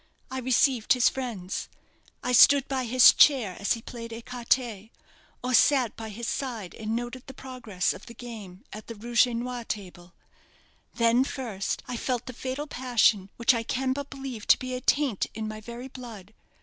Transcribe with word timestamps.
I 0.31 0.39
received 0.39 0.93
his 0.93 1.09
friends; 1.09 1.69
I 2.23 2.31
stood 2.31 2.67
by 2.67 2.85
his 2.85 3.13
chair 3.13 3.55
as 3.59 3.73
he 3.73 3.83
played 3.83 4.09
écarté, 4.09 4.89
or 5.43 5.53
sat 5.53 5.95
by 5.95 6.09
his 6.09 6.27
side 6.27 6.73
and 6.73 6.95
noted 6.95 7.27
the 7.27 7.35
progress 7.35 7.93
of 7.93 8.07
the 8.07 8.15
game 8.15 8.63
at 8.73 8.87
the 8.87 8.95
rouge 8.95 9.27
et 9.27 9.35
noir 9.35 9.63
table. 9.63 10.15
Then 10.95 11.23
first 11.23 11.83
I 11.87 11.97
felt 11.97 12.25
the 12.25 12.33
fatal 12.33 12.65
passion 12.65 13.29
which 13.37 13.53
I 13.53 13.61
can 13.61 13.93
but 13.93 14.09
believe 14.09 14.47
to 14.47 14.57
be 14.57 14.73
a 14.73 14.81
taint 14.81 15.27
in 15.35 15.47
my 15.47 15.61
very 15.61 15.87
blood. 15.87 16.33